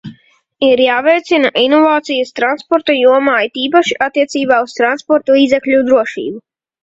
Ir 0.67 0.79
jāveicina 0.83 1.51
inovācijas 1.63 2.31
transporta 2.39 2.95
jomā, 3.01 3.35
it 3.49 3.61
īpaši 3.65 3.99
attiecībā 4.07 4.59
uz 4.69 4.75
transportlīdzekļu 4.79 5.85
drošību. 5.91 6.43